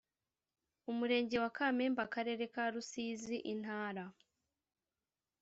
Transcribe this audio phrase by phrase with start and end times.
[0.91, 4.03] Umurenge wa kamembe akarere ka rusizi intara